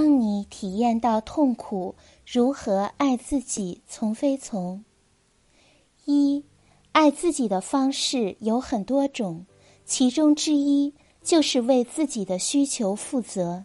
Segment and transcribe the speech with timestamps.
[0.00, 3.82] 当你体验到痛苦，如何爱自己？
[3.88, 4.84] 从非从。
[6.04, 6.44] 一，
[6.92, 9.44] 爱自己的方式有很多种，
[9.84, 13.64] 其中之一就是为自己的需求负责。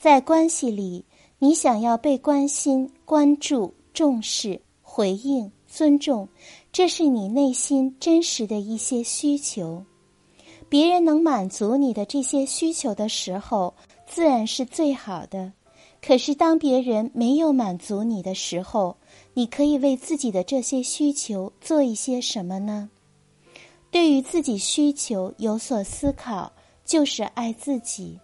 [0.00, 1.04] 在关系里，
[1.38, 6.28] 你想要被关心、关注、重视、回应、尊重，
[6.72, 9.84] 这是你内心真实的一些需求。
[10.68, 13.72] 别人能满足你的这些需求的时候，
[14.06, 15.52] 自然是最好的。
[16.00, 18.96] 可是，当别人没有满足你的时候，
[19.34, 22.88] 你可以为自己的这些需求做一些什么呢？
[23.90, 26.52] 对于自己需求有所思考，
[26.84, 28.18] 就是爱自己。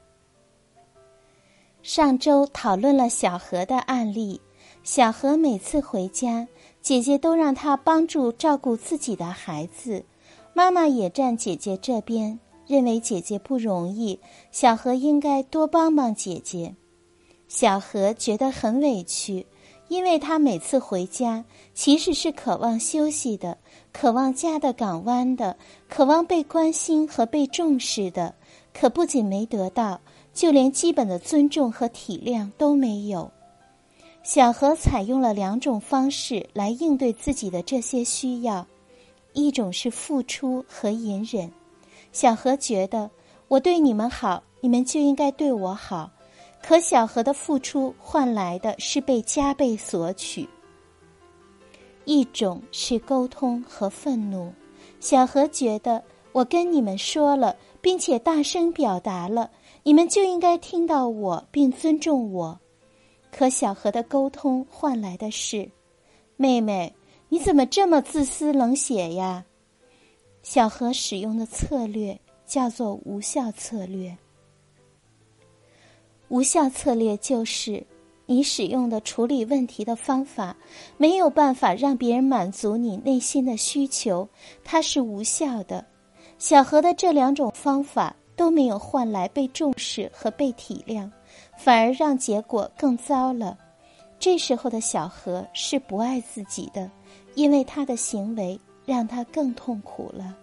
[1.82, 4.40] 上周讨论了小何的案例，
[4.84, 6.46] 小何每次回家，
[6.80, 10.04] 姐姐都让他帮助照顾自己的孩子。
[10.54, 12.38] 妈妈也站姐姐这边，
[12.72, 14.18] 认为姐姐不容易，
[14.50, 16.74] 小何应该多帮帮姐姐。
[17.46, 19.44] 小何觉得很委屈，
[19.88, 23.58] 因为他每次回家其实是渴望休息的，
[23.92, 25.54] 渴望家的港湾的，
[25.86, 28.34] 渴望被关心和被重视的，
[28.72, 30.00] 可不仅没得到，
[30.32, 33.30] 就连基本的尊重和体谅都没有。
[34.22, 38.66] 小何采用了两种方式来应对自己的这些需要。
[39.34, 41.50] 一种是付出和隐忍，
[42.12, 43.10] 小何觉得
[43.48, 46.10] 我对你们好，你们就应该对我好，
[46.62, 50.48] 可小何的付出换来的是被加倍索取。
[52.04, 54.52] 一种是沟通和愤怒，
[55.00, 56.02] 小何觉得
[56.32, 59.50] 我跟你们说了，并且大声表达了，
[59.82, 62.60] 你们就应该听到我并尊重我，
[63.30, 65.70] 可小何的沟通换来的是，
[66.36, 66.94] 妹妹。
[67.28, 69.42] 你怎么这么自私冷血呀？
[70.42, 74.16] 小何使用的策略叫做无效策略。
[76.28, 77.84] 无效策略就是
[78.26, 80.56] 你使用的处理问题的方法
[80.96, 84.28] 没有办法让别人满足你内心的需求，
[84.64, 85.84] 它是无效的。
[86.38, 91.10] 小何的这两种方法都没有换来被重视和被体谅，
[91.56, 93.56] 反而让结果更糟了。
[94.18, 96.90] 这时候的小何是不爱自己的。
[97.34, 100.36] 因为他的行为让他更痛苦了。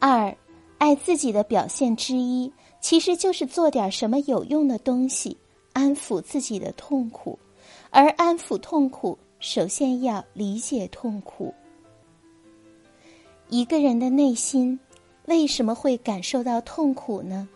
[0.00, 0.34] 二，
[0.78, 2.50] 爱自己的表现之一，
[2.80, 5.36] 其实就是做点什么有用的东西，
[5.74, 7.38] 安抚自己的痛苦。
[7.90, 11.52] 而安抚痛苦，首先要理解痛苦。
[13.50, 14.80] 一个人的内心
[15.26, 17.46] 为什么会感受到痛苦呢？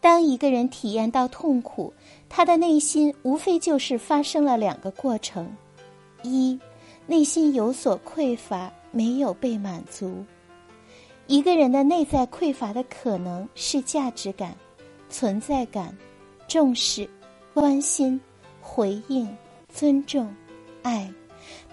[0.00, 1.94] 当一个人体验到痛苦，
[2.28, 5.48] 他的内心无非就是发生了两个过程：
[6.24, 6.58] 一。
[7.06, 10.24] 内心有所匮乏，没有被满足。
[11.26, 14.54] 一个人的内在匮乏的可能是价值感、
[15.08, 15.96] 存在感、
[16.46, 17.08] 重视、
[17.52, 18.20] 关心、
[18.60, 19.26] 回应、
[19.68, 20.32] 尊重、
[20.82, 21.10] 爱。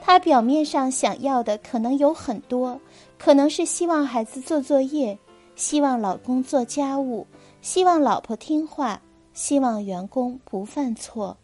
[0.02, 2.80] 他表面上想要的可能有很多，
[3.18, 5.18] 可能是希望孩子做作业，
[5.56, 7.28] 希望老公做家务，
[7.62, 9.02] 希望老婆听话，
[9.34, 11.38] 希望员工不犯错。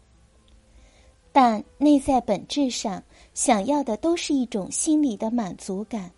[1.30, 3.02] 但内在本质上。
[3.34, 6.10] 想要的都是一种心理的满足感。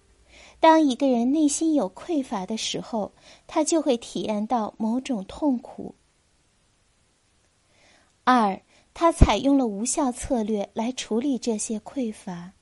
[0.60, 3.12] 当一个人内心有匮乏的时候，
[3.46, 5.94] 他就会体验到某种痛苦。
[8.24, 8.60] 二，
[8.92, 12.52] 他采用了无效策略来处理这些匮乏。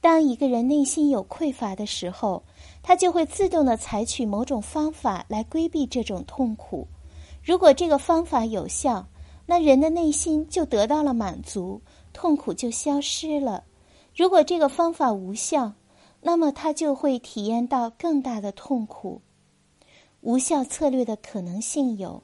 [0.00, 2.42] 当一个人内心有匮乏的时候，
[2.82, 6.88] 他就会自动的采取某种方法来规避这种痛苦。
[7.44, 9.06] 如果这个方法有效，
[9.44, 11.80] 那人的内心就得到了满足，
[12.12, 13.62] 痛苦就消失了。
[14.14, 15.72] 如果这个方法无效，
[16.26, 19.22] 那么他就会体验到更大的痛苦。
[20.22, 22.20] 无效策略的可能性有：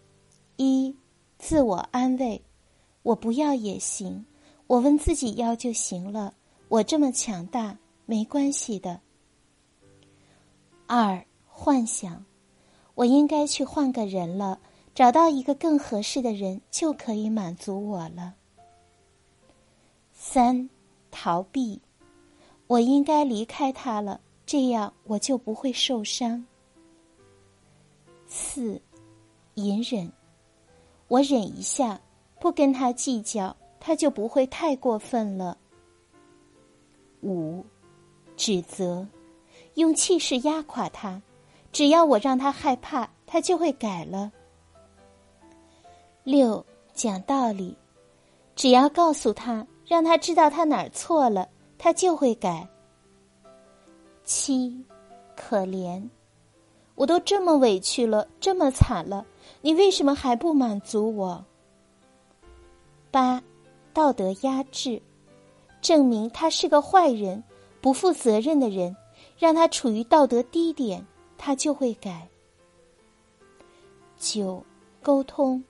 [0.56, 0.96] 一、
[1.38, 2.42] 自我安慰，
[3.04, 4.26] 我不要也行，
[4.66, 6.34] 我问自己要就行了，
[6.66, 8.98] 我这么强大，没关系的；
[10.88, 12.24] 二、幻想，
[12.96, 14.58] 我应该去换个人了，
[14.96, 18.32] 找到一个更合适的人就可以满足我了；
[20.12, 20.68] 三。
[21.14, 21.82] 逃避，
[22.72, 26.42] 我应该离开他了，这样我就不会受伤。
[28.26, 28.80] 四，
[29.56, 30.10] 隐忍，
[31.06, 32.00] 我忍一下，
[32.40, 35.58] 不跟他计较，他就不会太过分了。
[37.20, 37.62] 五，
[38.38, 39.06] 指责，
[39.74, 41.20] 用气势压垮他，
[41.72, 44.32] 只要我让他害怕，他就会改了。
[46.24, 46.64] 六，
[46.94, 47.76] 讲道理，
[48.56, 49.66] 只要告诉他。
[49.84, 51.46] 让他知道他哪儿错了，
[51.82, 52.64] 他就会改。
[54.22, 54.72] 七，
[55.36, 56.00] 可怜，
[56.94, 59.26] 我都这么委屈了，这么惨了，
[59.62, 61.44] 你为什么还不满足我？
[63.10, 63.42] 八，
[63.92, 65.02] 道德压制，
[65.80, 67.42] 证明他是个坏人、
[67.80, 68.96] 不负责任的人，
[69.36, 71.04] 让他处于道德低点，
[71.36, 72.28] 他就会改。
[74.16, 74.64] 九，
[75.02, 75.60] 沟通，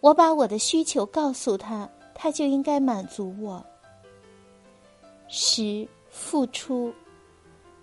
[0.00, 3.62] 我把我的需求告诉他，他就应该满足我。
[5.28, 6.92] 十，付出，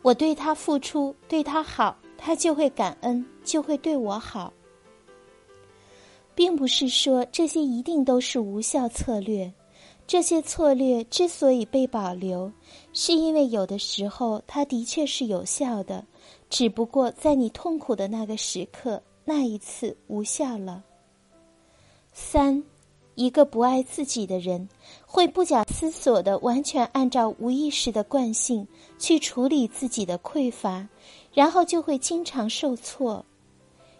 [0.01, 4.51] 我对他付出，对他好，他就会感恩，就会对我好。
[6.35, 9.53] 并不是说这些一定都是无效策略，
[10.07, 12.51] 这些策略之所以被保留，
[12.91, 16.03] 是因为有的时候它的确是有效的，
[16.49, 20.83] 只不过在你痛苦的那个时刻，那一次无效了。
[22.13, 22.63] 三，
[23.15, 24.67] 一个不爱自己的人，
[25.05, 28.67] 会不假思索的完全按照无意识的惯性
[28.97, 30.87] 去处理自己的匮乏，
[31.33, 33.23] 然后就会经常受挫。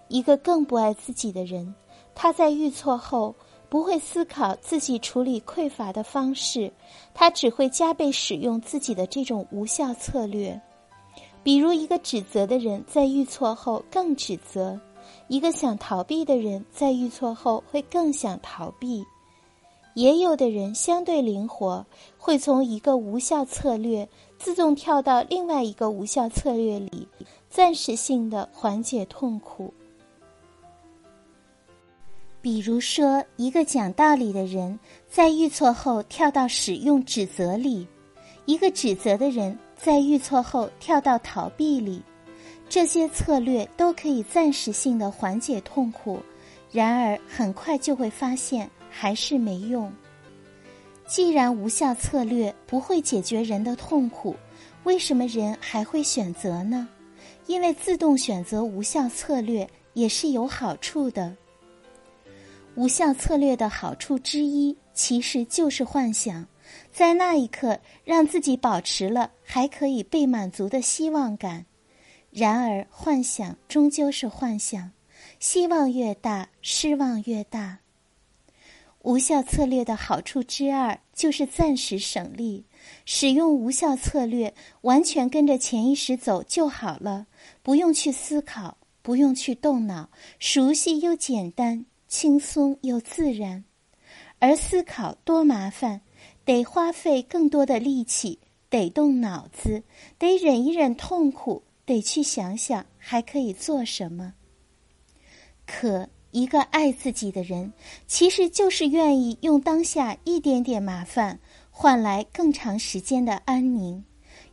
[0.07, 1.73] 一个更不爱自己的人。
[2.15, 3.33] 他在遇错后
[3.69, 6.71] 不会思考自己处理匮乏的方式，
[7.13, 10.59] 他只会加倍使用自己的这种无效策略。
[11.41, 14.79] 比如，一个指责的人在遇错后更指责；
[15.27, 19.03] 一个想逃避的人在遇错后会更想逃避。
[19.95, 21.85] 也有的人相对灵活，
[22.17, 24.07] 会从一个无效策略
[24.39, 27.07] 自动跳到另外一个无效策略里，
[27.47, 29.71] 暂时性的缓解痛苦。
[32.41, 34.77] 比如说，一个讲道理的人
[35.07, 37.85] 在遇错后跳到使用指责里；
[38.45, 42.01] 一个指责的人在遇错后跳到逃避里。
[42.69, 46.19] 这些策略都可以暂时性的缓解痛苦，
[46.71, 49.91] 然而很快就会发现还是没用。
[51.05, 54.35] 既然无效策略不会解决人的痛苦，
[54.85, 56.87] 为什么人还会选择呢？
[57.45, 61.35] 因为自动选择无效策略也是有好处的。
[62.75, 66.43] 无效策略的好处之一，其实就是幻想，
[66.91, 71.63] 在那一刻让自己保持了还可以被满足的希望感。
[72.33, 74.91] 然而，幻想终究是幻想，
[75.39, 77.77] 希望越大，失望越大。
[79.03, 82.65] 无效策略的好处之二，就是暂时省力。
[83.05, 84.51] 使用无效策略，
[84.81, 87.27] 完全跟着潜意识走就好了，
[87.61, 90.09] 不用去思考，不用去动脑，
[90.39, 91.85] 熟悉又简单。
[92.07, 93.63] 轻松又自然，
[94.37, 96.01] 而思考多麻烦，
[96.45, 98.39] 得花费更多的力气，
[98.69, 99.83] 得动脑子，
[100.19, 104.33] 得忍一忍痛苦，得去想想还可以做什么。
[105.65, 107.71] 可一个爱自己的人，
[108.07, 111.39] 其实就是愿意用当下一点点麻烦
[111.69, 114.03] 换来更长时间的安宁。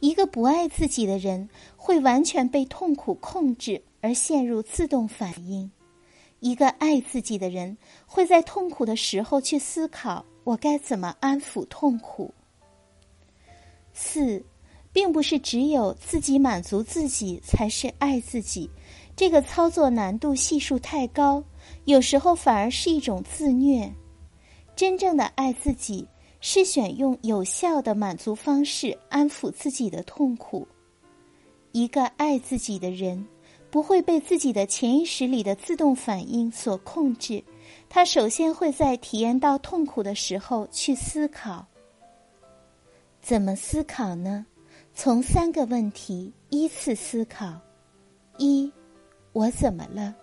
[0.00, 5.70] 一个不爱自己的人，会完全被痛苦控制而陷入自动反应。
[6.40, 12.32] 一个爱自己的人会在痛苦的时候去思考我该怎么安抚痛苦。
[13.92, 14.42] 四，
[14.92, 18.68] 并不是只有自己满足自己才是爱自己，
[19.16, 21.42] 这个操作难度系数太高，
[21.84, 23.92] 有时候反而是一种自虐。
[24.74, 26.06] 真正的爱自己
[26.40, 30.66] 是选用有效的满足方式安抚自己的痛苦。
[31.72, 33.26] 一个爱自己的人。
[33.70, 37.40] 不会被自己的潜意识里的自动反应所控制，
[37.88, 41.64] 他首先会在体验到痛苦的时候去思考。
[43.22, 44.44] 怎么思考呢？
[44.94, 47.58] 从三个问题依次思考：
[48.36, 48.70] 一，
[49.32, 50.14] 我怎么了？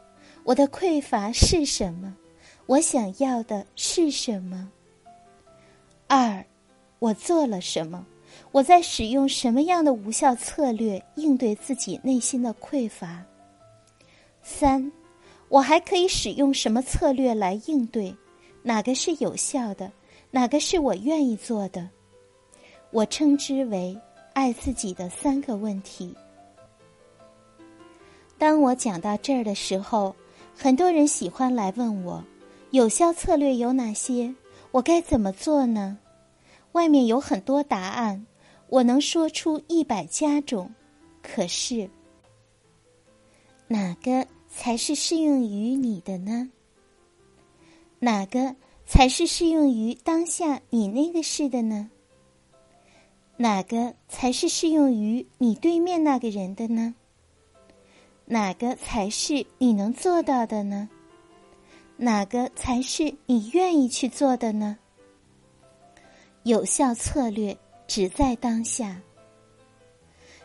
[0.43, 2.15] 我的匮乏是什么？
[2.67, 4.69] 我想要的是什么？
[6.07, 6.45] 二，
[6.99, 8.05] 我做了什么？
[8.51, 13.23] 我在使用什么样的无效策略应对自己内心的匮乏？
[14.43, 14.91] 三，
[15.49, 18.15] 我还可以使用什么策略来应对？
[18.61, 19.91] 哪个是有效的？
[20.29, 21.89] 哪个是我愿意做的？
[22.91, 23.97] 我称之为
[24.37, 26.13] 爱自己的三个问题。
[28.37, 30.15] 当我讲到这儿的时候，
[30.55, 32.23] 很多人喜欢来问我，
[32.69, 34.31] 有效策略有哪些？
[34.69, 35.97] 我该怎么做呢？
[36.73, 38.27] 外面有很多答案，
[38.69, 40.71] 我能说出一百家种，
[41.23, 41.89] 可是
[43.67, 44.23] 哪个？
[44.49, 46.49] 才是适用于你的呢？
[47.99, 51.89] 哪个才是适用于当下你那个事的呢？
[53.39, 56.95] 哪个才是适用于你对面那个人的呢？
[58.25, 60.89] 哪个才是你能做到的呢？
[61.95, 64.77] 哪个才是你愿意去做的呢？
[66.43, 67.55] 有效策略
[67.87, 68.99] 只在当下，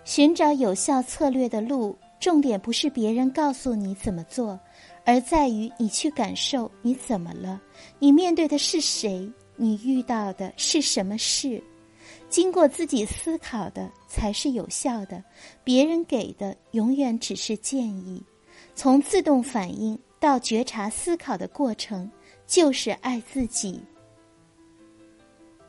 [0.05, 1.97] 寻找有效策略的路。
[2.21, 4.61] 重点不是别人告诉你怎么做，
[5.05, 7.61] 而在于你去感受你怎么了，
[7.99, 11.61] 你面对的是谁，你遇到的是什么事，
[12.33, 15.23] 经过自己思考的才是有效的，
[15.63, 18.25] 别人给的永远只是建议。
[18.75, 22.11] 从自动反应到觉察思考的过程，
[22.47, 23.79] 就是爱自己。